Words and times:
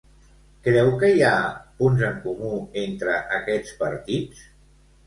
Creu 0.67 0.89
que 1.03 1.09
hi 1.17 1.21
ha 1.27 1.35
punts 1.83 2.07
en 2.09 2.17
comú 2.25 2.51
entre 2.87 3.21
aquests 3.43 3.79
partits? 3.85 4.47